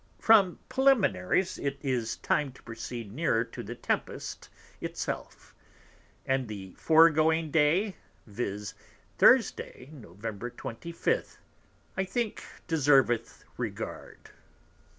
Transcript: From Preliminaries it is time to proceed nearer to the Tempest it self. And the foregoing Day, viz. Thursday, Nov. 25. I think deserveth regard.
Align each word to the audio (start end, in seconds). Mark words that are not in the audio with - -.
From 0.17 0.57
Preliminaries 0.67 1.59
it 1.59 1.77
is 1.83 2.17
time 2.17 2.51
to 2.53 2.63
proceed 2.63 3.11
nearer 3.11 3.43
to 3.43 3.61
the 3.61 3.75
Tempest 3.75 4.49
it 4.79 4.97
self. 4.97 5.53
And 6.25 6.47
the 6.47 6.73
foregoing 6.73 7.51
Day, 7.51 7.97
viz. 8.25 8.73
Thursday, 9.19 9.91
Nov. 9.93 10.25
25. 10.57 11.37
I 11.97 12.03
think 12.03 12.43
deserveth 12.67 13.45
regard. 13.57 14.31